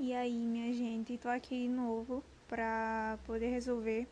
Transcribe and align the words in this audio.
E 0.00 0.14
aí, 0.14 0.32
minha 0.32 0.72
gente, 0.72 1.14
estou 1.14 1.28
aqui 1.28 1.62
de 1.62 1.68
novo 1.68 2.22
para 2.46 3.18
poder 3.26 3.50
resolver 3.50 4.06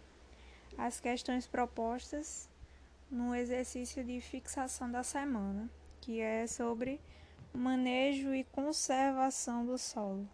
as 0.76 0.98
questões 0.98 1.46
propostas 1.46 2.48
no 3.08 3.32
exercício 3.32 4.02
de 4.02 4.20
fixação 4.20 4.90
da 4.90 5.04
semana, 5.04 5.70
que 6.00 6.20
é 6.20 6.44
sobre 6.48 7.00
manejo 7.54 8.34
e 8.34 8.42
conservação 8.42 9.64
do 9.64 9.78
solo. 9.78 10.28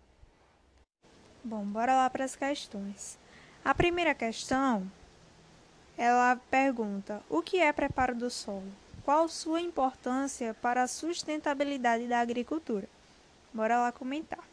Bom, 1.44 1.66
bora 1.66 1.96
lá 1.96 2.08
para 2.08 2.24
as 2.24 2.34
questões. 2.34 3.18
A 3.62 3.74
primeira 3.74 4.14
questão, 4.14 4.90
ela 5.98 6.34
pergunta: 6.50 7.22
o 7.28 7.42
que 7.42 7.58
é 7.58 7.70
preparo 7.74 8.14
do 8.14 8.30
solo? 8.30 8.72
Qual 9.04 9.28
sua 9.28 9.60
importância 9.60 10.54
para 10.54 10.84
a 10.84 10.88
sustentabilidade 10.88 12.08
da 12.08 12.20
agricultura? 12.20 12.88
Bora 13.52 13.78
lá 13.78 13.92
comentar. 13.92 14.51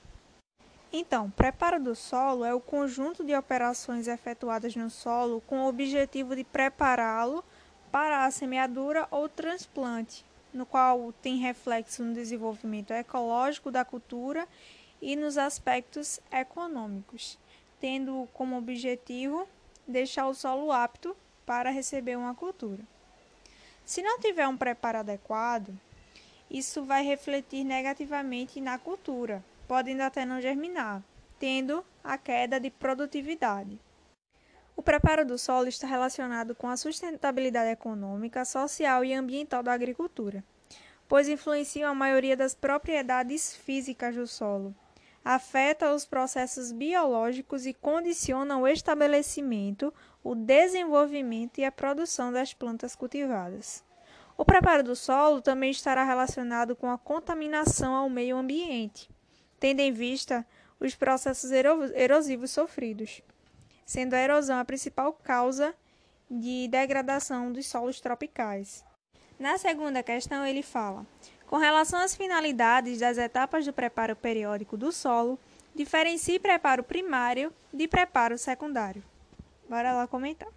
Então, 0.92 1.30
preparo 1.30 1.80
do 1.80 1.96
solo 1.96 2.44
é 2.44 2.54
o 2.54 2.60
conjunto 2.60 3.24
de 3.24 3.36
operações 3.36 4.08
efetuadas 4.08 4.76
no 4.76 4.90
solo 4.90 5.40
com 5.42 5.62
o 5.62 5.68
objetivo 5.68 6.36
de 6.36 6.44
prepará-lo 6.44 7.44
para 7.92 8.26
a 8.26 8.32
semeadura 8.32 9.08
ou 9.12 9.30
transplante, 9.30 10.26
no 10.52 10.66
qual 10.66 11.14
tem 11.22 11.38
reflexo 11.38 12.04
no 12.04 12.14
desenvolvimento 12.16 12.92
ecológico 12.92 13.70
da 13.70 13.86
cultura 13.86 14.48
e 15.00 15.16
nos 15.16 15.38
aspectos 15.38 16.20
econômicos, 16.32 17.38
tendo 17.80 18.28
como 18.34 18.58
objetivo 18.58 19.48
deixar 19.88 20.28
o 20.28 20.34
solo 20.34 20.72
apto 20.72 21.16
para 21.46 21.70
receber 21.70 22.18
uma 22.18 22.34
cultura. 22.34 22.82
Se 23.86 24.02
não 24.02 24.20
tiver 24.20 24.48
um 24.48 24.58
preparo 24.58 25.00
adequado, 25.00 25.70
isso 26.50 26.84
vai 26.84 27.04
refletir 27.04 27.64
negativamente 27.64 28.60
na 28.60 28.80
cultura, 28.80 29.44
podendo 29.70 30.02
até 30.02 30.26
não 30.26 30.42
germinar, 30.42 31.04
tendo 31.38 31.86
a 32.04 32.18
queda 32.18 32.60
de 32.60 32.72
produtividade. 32.72 33.80
O 34.76 34.82
preparo 34.82 35.24
do 35.24 35.38
solo 35.38 35.68
está 35.68 35.86
relacionado 35.86 36.56
com 36.56 36.68
a 36.68 36.76
sustentabilidade 36.76 37.70
econômica, 37.70 38.44
social 38.46 39.06
e 39.06 39.14
ambiental 39.14 39.62
da 39.62 39.72
agricultura, 39.72 40.44
pois 41.08 41.30
influenciam 41.30 41.92
a 41.92 41.94
maioria 41.94 42.36
das 42.36 42.56
propriedades 42.56 43.56
físicas 43.56 44.16
do 44.16 44.26
solo, 44.26 44.74
afeta 45.24 45.94
os 45.94 46.04
processos 46.04 46.72
biológicos 46.72 47.68
e 47.68 47.74
condiciona 47.74 48.58
o 48.58 48.68
estabelecimento, 48.68 49.94
o 50.24 50.34
desenvolvimento 50.34 51.60
e 51.60 51.66
a 51.66 51.72
produção 51.72 52.32
das 52.32 52.56
plantas 52.56 52.96
cultivadas. 52.96 53.84
O 54.36 54.44
preparo 54.44 54.82
do 54.82 54.96
solo 54.96 55.44
também 55.44 55.70
estará 55.70 56.04
relacionado 56.04 56.76
com 56.76 56.90
a 56.90 56.98
contaminação 56.98 57.94
ao 57.94 58.10
meio 58.10 58.36
ambiente, 58.36 59.08
tendo 59.60 59.80
em 59.80 59.92
vista 59.92 60.46
os 60.80 60.96
processos 60.96 61.52
erosivos 61.52 62.52
sofridos, 62.52 63.22
sendo 63.86 64.14
a 64.14 64.20
erosão 64.20 64.60
a 64.60 64.66
principal 64.66 65.14
causa 65.14 65.76
de 66.30 66.68
degradação 66.68 67.52
dos 67.52 67.68
solos 67.68 68.00
tropicais. 68.00 68.86
Na 69.40 69.58
segunda 69.58 70.04
questão, 70.04 70.46
ele 70.46 70.62
fala: 70.62 71.06
com 71.48 71.58
relação 71.58 72.00
às 72.00 72.16
finalidades 72.16 73.00
das 73.00 73.18
etapas 73.18 73.66
do 73.66 73.74
preparo 73.74 74.16
periódico 74.16 74.78
do 74.78 74.92
solo, 74.92 75.40
diferencie 75.74 76.40
preparo 76.40 76.84
primário 76.84 77.52
de 77.74 77.88
preparo 77.88 78.38
secundário. 78.38 79.04
Bora 79.68 79.94
lá 79.94 80.08
comentar. 80.08 80.50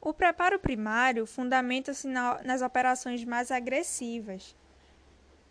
O 0.00 0.12
preparo 0.12 0.58
primário 0.58 1.24
fundamenta-se 1.24 2.08
nas 2.08 2.60
operações 2.60 3.24
mais 3.24 3.50
agressivas, 3.50 4.56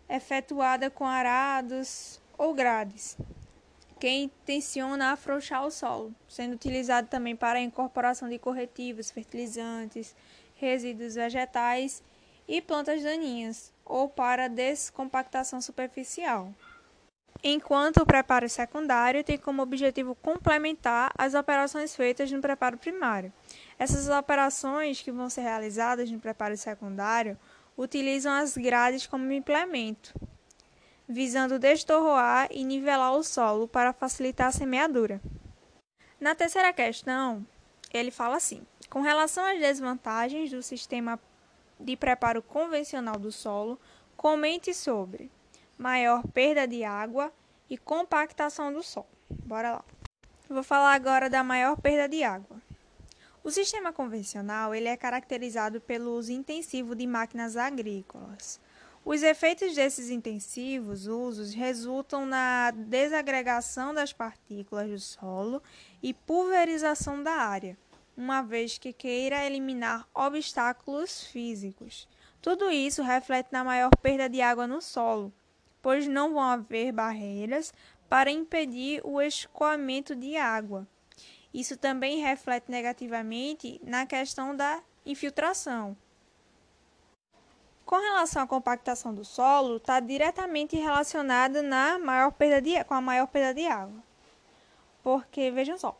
efetuada 0.08 0.90
com 0.90 1.06
arados, 1.06 2.20
ou 2.36 2.54
grades, 2.54 3.16
que 4.00 4.08
intenciona 4.08 5.12
afrouxar 5.12 5.64
o 5.64 5.70
solo, 5.70 6.12
sendo 6.28 6.54
utilizado 6.54 7.08
também 7.08 7.36
para 7.36 7.58
a 7.58 7.62
incorporação 7.62 8.28
de 8.28 8.38
corretivos, 8.38 9.10
fertilizantes, 9.10 10.14
resíduos 10.56 11.14
vegetais 11.14 12.02
e 12.48 12.60
plantas 12.60 13.02
daninhas, 13.02 13.72
ou 13.84 14.08
para 14.08 14.48
descompactação 14.48 15.60
superficial. 15.60 16.52
Enquanto 17.44 17.98
o 17.98 18.06
preparo 18.06 18.48
secundário 18.48 19.24
tem 19.24 19.36
como 19.36 19.62
objetivo 19.62 20.14
complementar 20.14 21.12
as 21.18 21.34
operações 21.34 21.94
feitas 21.96 22.30
no 22.30 22.40
preparo 22.40 22.78
primário. 22.78 23.32
Essas 23.78 24.08
operações 24.08 25.02
que 25.02 25.10
vão 25.10 25.28
ser 25.28 25.40
realizadas 25.40 26.10
no 26.10 26.20
preparo 26.20 26.56
secundário 26.56 27.36
utilizam 27.76 28.32
as 28.32 28.56
grades 28.56 29.06
como 29.06 29.32
implemento, 29.32 30.14
visando 31.08 31.58
destorroar 31.58 32.48
e 32.50 32.64
nivelar 32.64 33.14
o 33.14 33.22
solo 33.22 33.68
para 33.68 33.92
facilitar 33.92 34.48
a 34.48 34.52
semeadura. 34.52 35.20
Na 36.20 36.34
terceira 36.34 36.72
questão, 36.72 37.46
ele 37.92 38.10
fala 38.10 38.36
assim: 38.36 38.62
com 38.88 39.00
relação 39.00 39.44
às 39.44 39.58
desvantagens 39.58 40.50
do 40.50 40.62
sistema 40.62 41.18
de 41.78 41.96
preparo 41.96 42.42
convencional 42.42 43.18
do 43.18 43.32
solo, 43.32 43.78
comente 44.16 44.72
sobre 44.72 45.30
maior 45.76 46.26
perda 46.28 46.66
de 46.66 46.84
água 46.84 47.32
e 47.68 47.76
compactação 47.76 48.72
do 48.72 48.82
solo. 48.82 49.08
Bora 49.44 49.72
lá. 49.72 49.84
Vou 50.48 50.62
falar 50.62 50.92
agora 50.94 51.30
da 51.30 51.42
maior 51.42 51.76
perda 51.80 52.08
de 52.08 52.22
água. 52.22 52.60
O 53.42 53.50
sistema 53.50 53.92
convencional 53.92 54.74
ele 54.74 54.86
é 54.86 54.96
caracterizado 54.96 55.80
pelo 55.80 56.16
uso 56.16 56.30
intensivo 56.30 56.94
de 56.94 57.06
máquinas 57.06 57.56
agrícolas, 57.56 58.60
os 59.04 59.22
efeitos 59.22 59.74
desses 59.74 60.10
intensivos 60.10 61.06
usos 61.06 61.52
resultam 61.52 62.24
na 62.24 62.70
desagregação 62.70 63.92
das 63.92 64.12
partículas 64.12 64.88
do 64.88 64.98
solo 65.00 65.62
e 66.00 66.14
pulverização 66.14 67.20
da 67.20 67.32
área, 67.32 67.76
uma 68.16 68.42
vez 68.42 68.78
que 68.78 68.92
queira 68.92 69.44
eliminar 69.44 70.06
obstáculos 70.14 71.24
físicos. 71.24 72.08
Tudo 72.40 72.70
isso 72.70 73.02
reflete 73.02 73.48
na 73.50 73.64
maior 73.64 73.90
perda 74.00 74.28
de 74.28 74.40
água 74.40 74.68
no 74.68 74.80
solo, 74.80 75.32
pois 75.80 76.06
não 76.06 76.32
vão 76.32 76.42
haver 76.42 76.92
barreiras 76.92 77.72
para 78.08 78.30
impedir 78.30 79.00
o 79.04 79.20
escoamento 79.20 80.14
de 80.14 80.36
água. 80.36 80.86
Isso 81.52 81.76
também 81.76 82.20
reflete 82.20 82.70
negativamente 82.70 83.80
na 83.84 84.06
questão 84.06 84.54
da 84.54 84.80
infiltração, 85.04 85.96
com 87.84 87.96
relação 87.96 88.42
à 88.42 88.46
compactação 88.46 89.14
do 89.14 89.24
solo, 89.24 89.76
está 89.76 90.00
diretamente 90.00 90.76
relacionada 90.76 91.62
na 91.62 91.98
maior 91.98 92.32
perda 92.32 92.60
de, 92.60 92.82
com 92.84 92.94
a 92.94 93.00
maior 93.00 93.26
perda 93.26 93.54
de 93.54 93.66
água. 93.66 94.02
Porque, 95.02 95.50
vejam 95.50 95.76
só, 95.76 95.96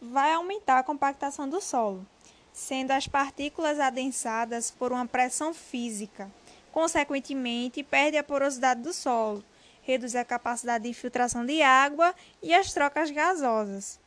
vai 0.00 0.32
aumentar 0.32 0.78
a 0.78 0.82
compactação 0.82 1.48
do 1.48 1.60
solo, 1.60 2.06
sendo 2.52 2.92
as 2.92 3.06
partículas 3.06 3.78
adensadas 3.78 4.70
por 4.70 4.92
uma 4.92 5.06
pressão 5.06 5.52
física. 5.52 6.30
Consequentemente, 6.72 7.82
perde 7.82 8.16
a 8.16 8.24
porosidade 8.24 8.82
do 8.82 8.92
solo, 8.92 9.44
reduz 9.82 10.14
a 10.14 10.24
capacidade 10.24 10.84
de 10.84 10.90
infiltração 10.90 11.44
de 11.44 11.62
água 11.62 12.14
e 12.42 12.54
as 12.54 12.72
trocas 12.72 13.10
gasosas. 13.10 14.00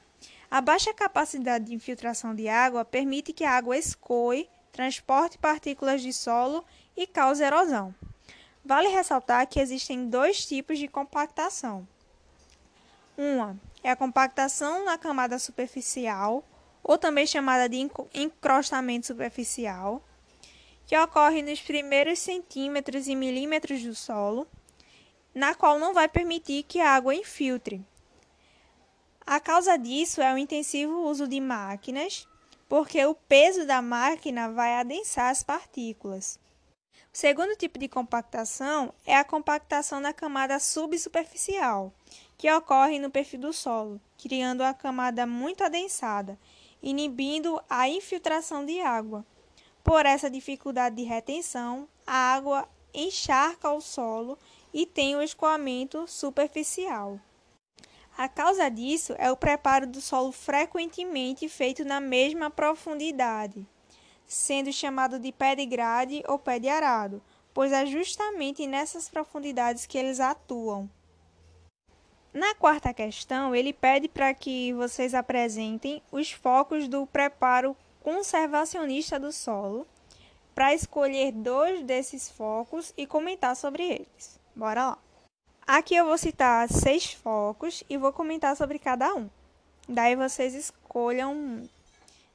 A 0.49 0.59
baixa 0.59 0.93
capacidade 0.93 1.65
de 1.65 1.73
infiltração 1.73 2.35
de 2.35 2.49
água 2.49 2.83
permite 2.83 3.31
que 3.31 3.43
a 3.43 3.51
água 3.51 3.77
escoe, 3.77 4.49
transporte 4.71 5.37
partículas 5.37 6.01
de 6.01 6.11
solo 6.11 6.63
e 6.95 7.07
causa 7.07 7.45
erosão. 7.45 7.93
Vale 8.63 8.89
ressaltar 8.89 9.47
que 9.47 9.59
existem 9.59 10.07
dois 10.09 10.45
tipos 10.45 10.77
de 10.77 10.87
compactação. 10.87 11.87
Uma 13.17 13.57
é 13.83 13.89
a 13.89 13.95
compactação 13.95 14.85
na 14.85 14.97
camada 14.97 15.39
superficial, 15.39 16.43
ou 16.83 16.97
também 16.97 17.25
chamada 17.25 17.67
de 17.67 17.89
encrostamento 18.13 19.07
superficial, 19.07 20.03
que 20.85 20.97
ocorre 20.97 21.41
nos 21.41 21.61
primeiros 21.61 22.19
centímetros 22.19 23.07
e 23.07 23.15
milímetros 23.15 23.83
do 23.83 23.95
solo, 23.95 24.47
na 25.33 25.55
qual 25.55 25.79
não 25.79 25.93
vai 25.93 26.07
permitir 26.07 26.63
que 26.63 26.79
a 26.79 26.89
água 26.89 27.15
infiltre. 27.15 27.85
A 29.25 29.39
causa 29.39 29.77
disso 29.77 30.21
é 30.21 30.33
o 30.33 30.37
intensivo 30.37 31.07
uso 31.07 31.27
de 31.27 31.39
máquinas, 31.39 32.27
porque 32.67 33.05
o 33.05 33.15
peso 33.15 33.65
da 33.65 33.81
máquina 33.81 34.51
vai 34.51 34.75
adensar 34.75 35.29
as 35.29 35.43
partículas. 35.43 36.39
O 37.13 37.17
segundo 37.17 37.57
tipo 37.57 37.77
de 37.77 37.89
compactação 37.89 38.93
é 39.05 39.17
a 39.17 39.25
compactação 39.25 39.99
na 39.99 40.13
camada 40.13 40.57
subsuperficial, 40.59 41.93
que 42.37 42.49
ocorre 42.49 42.99
no 42.99 43.11
perfil 43.11 43.41
do 43.41 43.51
solo, 43.51 43.99
criando 44.17 44.61
uma 44.61 44.73
camada 44.73 45.27
muito 45.27 45.61
adensada, 45.61 46.39
inibindo 46.81 47.61
a 47.69 47.89
infiltração 47.89 48.65
de 48.65 48.79
água. 48.79 49.25
Por 49.83 50.05
essa 50.05 50.29
dificuldade 50.29 50.95
de 50.95 51.03
retenção, 51.03 51.85
a 52.07 52.33
água 52.33 52.65
encharca 52.93 53.69
o 53.69 53.81
solo 53.81 54.39
e 54.73 54.85
tem 54.85 55.17
o 55.17 55.21
escoamento 55.21 56.07
superficial. 56.07 57.19
A 58.17 58.29
causa 58.29 58.69
disso 58.69 59.13
é 59.17 59.29
o 59.29 59.35
preparo 59.35 59.85
do 59.85 59.99
solo 59.99 60.31
frequentemente 60.31 61.49
feito 61.49 61.83
na 61.83 61.99
mesma 61.99 62.49
profundidade 62.49 63.67
sendo 64.31 64.71
chamado 64.71 65.19
de 65.19 65.29
pé 65.29 65.55
de 65.55 65.65
grade 65.65 66.23
ou 66.25 66.39
pé 66.39 66.57
de 66.57 66.69
arado, 66.69 67.21
pois 67.53 67.73
é 67.73 67.85
justamente 67.85 68.65
nessas 68.65 69.09
profundidades 69.09 69.85
que 69.85 69.97
eles 69.97 70.21
atuam. 70.21 70.89
Na 72.33 72.55
quarta 72.55 72.93
questão, 72.93 73.53
ele 73.53 73.73
pede 73.73 74.07
para 74.07 74.33
que 74.33 74.71
vocês 74.71 75.13
apresentem 75.13 76.01
os 76.09 76.31
focos 76.31 76.87
do 76.87 77.05
preparo 77.05 77.75
conservacionista 78.01 79.19
do 79.19 79.33
solo, 79.33 79.85
para 80.55 80.73
escolher 80.73 81.33
dois 81.33 81.83
desses 81.83 82.29
focos 82.29 82.93
e 82.95 83.05
comentar 83.05 83.53
sobre 83.53 83.83
eles. 83.83 84.39
Bora 84.55 84.87
lá! 84.87 84.97
Aqui 85.67 85.93
eu 85.93 86.05
vou 86.05 86.17
citar 86.17 86.69
seis 86.69 87.11
focos 87.11 87.83
e 87.89 87.97
vou 87.97 88.13
comentar 88.13 88.55
sobre 88.55 88.79
cada 88.79 89.13
um. 89.13 89.29
Daí 89.89 90.15
vocês 90.15 90.53
escolham 90.53 91.63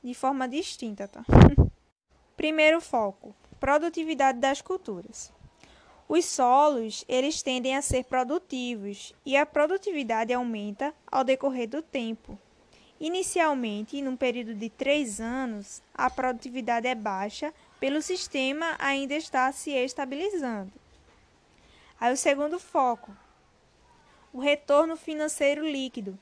de 0.04 0.12
forma 0.12 0.46
distinta, 0.46 1.08
tá? 1.08 1.25
Primeiro 2.46 2.81
foco: 2.81 3.34
produtividade 3.58 4.38
das 4.38 4.62
culturas. 4.62 5.32
Os 6.08 6.25
solos, 6.26 7.04
eles 7.08 7.43
tendem 7.43 7.76
a 7.76 7.82
ser 7.82 8.04
produtivos 8.04 9.12
e 9.26 9.37
a 9.37 9.44
produtividade 9.44 10.32
aumenta 10.32 10.94
ao 11.10 11.25
decorrer 11.25 11.69
do 11.69 11.82
tempo. 11.82 12.38
Inicialmente, 13.00 14.00
num 14.00 14.16
período 14.16 14.54
de 14.54 14.70
três 14.70 15.20
anos, 15.20 15.82
a 15.93 16.08
produtividade 16.08 16.87
é 16.87 16.94
baixa 16.94 17.52
pelo 17.81 18.00
sistema 18.00 18.76
ainda 18.78 19.14
está 19.14 19.50
se 19.50 19.72
estabilizando. 19.72 20.70
Aí 21.99 22.12
o 22.12 22.16
segundo 22.16 22.60
foco, 22.60 23.10
o 24.32 24.38
retorno 24.38 24.96
financeiro 24.96 25.66
líquido. 25.69 26.16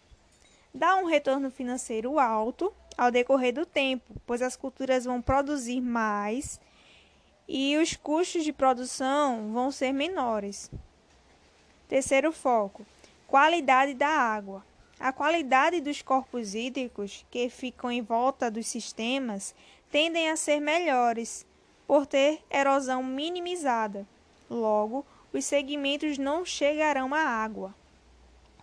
Dá 0.72 0.96
um 0.96 1.04
retorno 1.04 1.50
financeiro 1.50 2.18
alto 2.18 2.72
ao 2.96 3.10
decorrer 3.10 3.52
do 3.52 3.66
tempo, 3.66 4.14
pois 4.26 4.42
as 4.42 4.56
culturas 4.56 5.04
vão 5.04 5.20
produzir 5.20 5.80
mais 5.80 6.60
e 7.48 7.76
os 7.76 7.94
custos 7.94 8.44
de 8.44 8.52
produção 8.52 9.52
vão 9.52 9.70
ser 9.70 9.92
menores. 9.92 10.70
Terceiro 11.88 12.32
foco: 12.32 12.84
qualidade 13.26 13.94
da 13.94 14.08
água. 14.08 14.64
A 14.98 15.12
qualidade 15.12 15.80
dos 15.80 16.00
corpos 16.00 16.54
hídricos 16.54 17.26
que 17.30 17.50
ficam 17.50 17.90
em 17.90 18.00
volta 18.00 18.50
dos 18.50 18.66
sistemas 18.66 19.54
tendem 19.90 20.30
a 20.30 20.36
ser 20.36 20.60
melhores 20.60 21.44
por 21.86 22.06
ter 22.06 22.42
erosão 22.50 23.02
minimizada. 23.02 24.06
Logo, 24.48 25.04
os 25.32 25.44
segmentos 25.44 26.16
não 26.16 26.44
chegarão 26.44 27.12
à 27.12 27.20
água. 27.20 27.74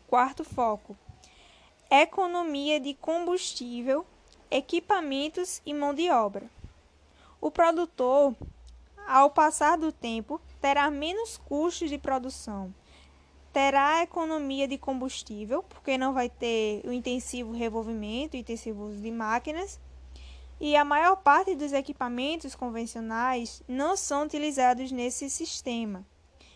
Quarto 0.07 0.43
foco: 0.43 0.97
economia 1.89 2.79
de 2.79 2.93
combustível, 2.93 4.05
equipamentos 4.51 5.61
e 5.65 5.73
mão 5.73 5.93
de 5.93 6.09
obra. 6.09 6.45
O 7.39 7.49
produtor 7.49 8.35
ao 9.07 9.29
passar 9.29 9.77
do 9.77 9.91
tempo, 9.91 10.39
terá 10.59 10.91
menos 10.91 11.37
custos 11.37 11.89
de 11.89 11.97
produção, 11.97 12.73
terá 13.51 14.03
economia 14.03 14.67
de 14.67 14.77
combustível, 14.77 15.63
porque 15.63 15.97
não 15.97 16.13
vai 16.13 16.29
ter 16.29 16.81
o 16.85 16.91
intensivo 16.91 17.51
revolvimento, 17.51 18.35
o 18.35 18.39
intensivo 18.39 18.85
uso 18.85 19.01
de 19.01 19.11
máquinas, 19.11 19.79
e 20.59 20.75
a 20.75 20.85
maior 20.85 21.15
parte 21.15 21.55
dos 21.55 21.73
equipamentos 21.73 22.53
convencionais 22.53 23.63
não 23.67 23.97
são 23.97 24.23
utilizados 24.23 24.91
nesse 24.91 25.29
sistema. 25.29 26.05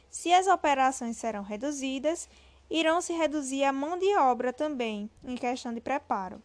Se 0.10 0.32
as 0.32 0.48
operações 0.48 1.18
serão 1.18 1.44
reduzidas, 1.44 2.30
irão 2.70 3.02
se 3.02 3.14
reduzir 3.14 3.64
a 3.64 3.74
mão 3.74 3.98
de 3.98 4.16
obra 4.18 4.54
também, 4.54 5.10
em 5.24 5.36
questão 5.36 5.74
de 5.74 5.82
preparo. 5.82 6.42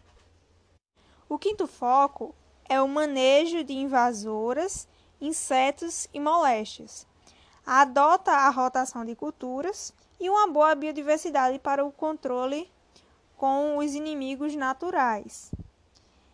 O 1.31 1.38
quinto 1.38 1.69
foco 1.69 2.35
é 2.69 2.82
o 2.82 2.88
manejo 2.88 3.62
de 3.62 3.73
invasoras 3.73 4.88
insetos 5.21 6.09
e 6.12 6.19
moléstias. 6.19 7.06
Adota 7.65 8.32
a 8.32 8.50
rotação 8.50 9.05
de 9.05 9.15
culturas 9.15 9.94
e 10.19 10.29
uma 10.29 10.49
boa 10.49 10.75
biodiversidade 10.75 11.61
para 11.61 11.85
o 11.85 11.93
controle 11.93 12.69
com 13.37 13.77
os 13.77 13.94
inimigos 13.94 14.56
naturais. 14.56 15.53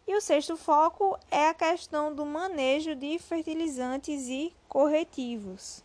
E 0.08 0.16
o 0.16 0.20
sexto 0.22 0.56
foco 0.56 1.19
é 1.31 1.50
a 1.50 1.54
questão 1.54 2.14
do 2.14 2.25
manejo 2.25 2.94
de 2.94 3.19
fertilizantes 3.19 4.28
e 4.28 4.50
corretivos. 4.66 5.84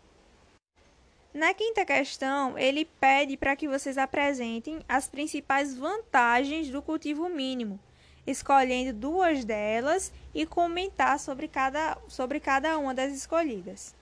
Na 1.33 1.53
quinta 1.53 1.83
questão, 1.83 2.57
ele 2.57 2.85
pede 2.85 3.35
para 3.35 3.57
que 3.57 3.67
vocês 3.67 3.97
apresentem 3.97 4.79
as 4.87 5.09
principais 5.09 5.75
vantagens 5.75 6.69
do 6.69 6.81
cultivo 6.81 7.27
mínimo 7.27 7.77
escolhendo 8.25 8.93
duas 8.93 9.43
delas 9.43 10.11
e 10.33 10.45
comentar 10.45 11.19
sobre 11.19 11.47
cada, 11.47 11.97
sobre 12.07 12.39
cada 12.39 12.77
uma 12.77 12.93
das 12.93 13.11
escolhidas. 13.13 13.95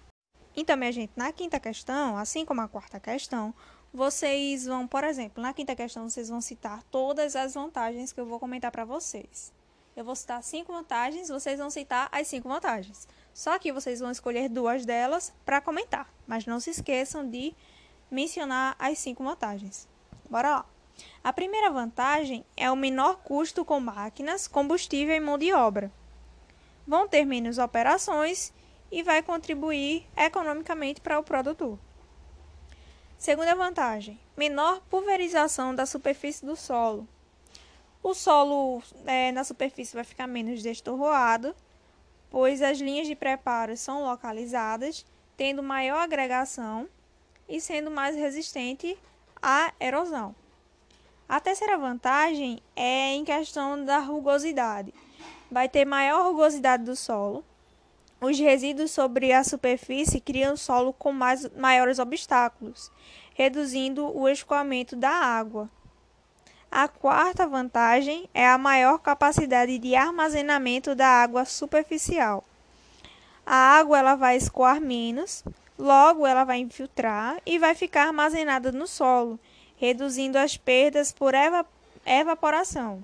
Então, 0.56 0.76
minha 0.76 0.92
gente, 0.92 1.12
na 1.16 1.32
quinta 1.32 1.60
questão, 1.60 2.18
assim 2.18 2.46
como 2.46 2.62
a 2.62 2.68
quarta 2.68 3.00
questão, 3.00 3.54
vocês 3.94 4.66
vão, 4.66 4.88
por 4.88 5.04
exemplo, 5.04 5.42
na 5.42 5.54
quinta 5.54 5.76
questão, 5.76 6.10
vocês 6.10 6.30
vão 6.30 6.42
citar 6.42 6.84
todas 6.92 7.36
as 7.36 7.54
vantagens 7.54 8.12
que 8.12 8.20
eu 8.20 8.26
vou 8.26 8.40
comentar 8.40 8.72
para 8.72 8.86
vocês. 8.86 9.54
Eu 9.96 10.06
vou 10.06 10.16
citar 10.16 10.42
cinco 10.44 10.72
vantagens, 10.72 11.30
vocês 11.30 11.60
vão 11.60 11.70
citar 11.70 12.08
as 12.12 12.28
cinco 12.28 12.48
vantagens. 12.48 13.08
Só 13.34 13.58
que 13.58 13.72
vocês 13.72 14.00
vão 14.00 14.12
escolher 14.12 14.50
duas 14.50 14.86
delas 14.86 15.34
para 15.44 15.62
comentar, 15.62 16.12
mas 16.28 16.46
não 16.46 16.60
se 16.60 16.70
esqueçam 16.70 17.28
de 17.28 17.54
mencionar 18.10 18.76
as 18.80 19.00
cinco 19.00 19.24
vantagens. 19.24 19.88
Bora 20.30 20.50
lá! 20.50 20.79
A 21.22 21.34
primeira 21.34 21.70
vantagem 21.70 22.46
é 22.56 22.72
o 22.72 22.78
menor 22.78 23.18
custo 23.18 23.66
com 23.66 23.80
máquinas, 23.80 24.48
combustível 24.48 25.14
e 25.14 25.20
mão 25.20 25.38
de 25.38 25.52
obra. 25.52 25.92
Vão 26.88 27.10
ter 27.10 27.26
menos 27.26 27.58
operações 27.58 28.54
e 28.90 29.04
vai 29.04 29.22
contribuir 29.22 30.08
economicamente 30.16 31.02
para 31.02 31.20
o 31.20 31.24
produtor. 31.24 31.78
Segunda 33.18 33.54
vantagem: 33.54 34.18
menor 34.38 34.80
pulverização 34.90 35.76
da 35.76 35.86
superfície 35.86 36.46
do 36.46 36.56
solo. 36.56 37.06
O 38.02 38.14
solo 38.14 38.82
é, 39.06 39.30
na 39.34 39.44
superfície 39.44 39.94
vai 39.94 40.06
ficar 40.06 40.26
menos 40.26 40.64
destorroado, 40.64 41.54
pois 42.30 42.62
as 42.62 42.78
linhas 42.80 43.08
de 43.08 43.16
preparo 43.16 43.76
são 43.76 44.04
localizadas, 44.04 45.06
tendo 45.36 45.62
maior 45.62 46.00
agregação 46.00 46.88
e 47.48 47.60
sendo 47.60 47.92
mais 47.92 48.16
resistente 48.16 48.98
à 49.42 49.74
erosão. 49.82 50.34
A 51.30 51.40
terceira 51.40 51.78
vantagem 51.78 52.60
é 52.76 53.14
em 53.14 53.24
questão 53.24 53.86
da 53.86 54.00
rugosidade. 54.00 54.92
Vai 55.52 55.70
ter 55.70 55.86
maior 55.86 56.26
rugosidade 56.26 56.84
do 56.84 56.96
solo. 56.96 57.46
Os 58.20 58.40
resíduos 58.40 58.90
sobre 58.90 59.32
a 59.32 59.44
superfície 59.44 60.20
criam 60.20 60.58
solo 60.58 60.92
com 60.92 61.14
mais, 61.14 61.48
maiores 61.56 62.00
obstáculos, 62.00 62.92
reduzindo 63.36 64.12
o 64.18 64.28
escoamento 64.28 64.96
da 64.96 65.12
água. 65.12 65.70
A 66.72 66.88
quarta 66.88 67.46
vantagem 67.46 68.28
é 68.34 68.48
a 68.48 68.58
maior 68.58 68.98
capacidade 68.98 69.78
de 69.78 69.96
armazenamento 69.96 70.96
da 70.96 71.08
água 71.08 71.46
superficial. 71.46 72.44
A 73.46 73.78
água 73.78 74.00
ela 74.00 74.16
vai 74.16 74.36
escoar 74.36 74.82
menos, 74.82 75.44
logo 75.78 76.26
ela 76.26 76.44
vai 76.44 76.58
infiltrar 76.58 77.40
e 77.46 77.60
vai 77.60 77.76
ficar 77.76 78.08
armazenada 78.08 78.72
no 78.72 78.88
solo, 78.88 79.40
reduzindo 79.80 80.38
as 80.38 80.58
perdas 80.58 81.12
por 81.12 81.34
eva 81.34 81.66
evaporação. 82.06 83.04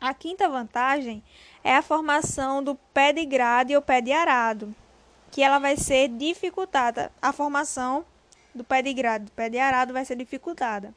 A 0.00 0.14
quinta 0.14 0.48
vantagem 0.48 1.24
é 1.64 1.74
a 1.74 1.82
formação 1.82 2.62
do 2.62 2.76
pé 2.94 3.12
de 3.12 3.24
grade 3.26 3.74
ou 3.74 3.82
pé 3.82 4.00
de 4.00 4.12
arado, 4.12 4.72
que 5.30 5.42
ela 5.42 5.58
vai 5.58 5.76
ser 5.76 6.08
dificultada. 6.08 7.10
A 7.20 7.32
formação 7.32 8.06
do 8.54 8.62
pé 8.62 8.80
de 8.80 8.94
grade, 8.94 9.24
do 9.24 9.32
pé 9.32 9.48
de 9.50 9.58
arado 9.58 9.92
vai 9.92 10.04
ser 10.04 10.14
dificultada. 10.14 10.94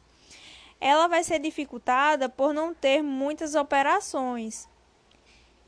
Ela 0.79 1.07
vai 1.07 1.23
ser 1.23 1.39
dificultada 1.39 2.29
por 2.29 2.53
não 2.53 2.73
ter 2.73 3.01
muitas 3.01 3.55
operações 3.55 4.69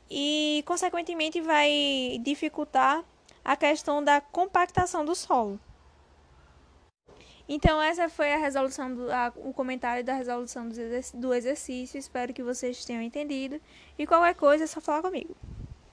e, 0.08 0.62
consequentemente, 0.64 1.40
vai 1.40 2.20
dificultar 2.22 3.02
a 3.44 3.56
questão 3.56 4.02
da 4.02 4.20
compactação 4.20 5.04
do 5.04 5.14
solo. 5.14 5.58
Então, 7.48 7.80
essa 7.82 8.08
foi 8.08 8.32
a 8.32 8.38
resolução, 8.38 8.94
do, 8.94 9.10
a, 9.10 9.32
o 9.36 9.52
comentário 9.52 10.02
da 10.02 10.14
resolução 10.14 10.68
do, 11.14 11.34
exercício. 11.34 11.98
Espero 11.98 12.32
que 12.32 12.42
vocês 12.42 12.84
tenham 12.84 13.02
entendido. 13.02 13.60
E 13.98 14.06
qualquer 14.06 14.34
coisa 14.34 14.64
é 14.64 14.66
só 14.66 14.80
falar 14.80 15.02
comigo. 15.02 15.36